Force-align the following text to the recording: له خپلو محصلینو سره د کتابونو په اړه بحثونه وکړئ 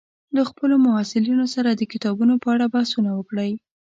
له 0.35 0.41
خپلو 0.49 0.75
محصلینو 0.87 1.45
سره 1.55 1.69
د 1.73 1.81
کتابونو 1.91 2.33
په 2.43 2.47
اړه 2.55 2.65
بحثونه 2.73 3.09
وکړئ 3.13 3.51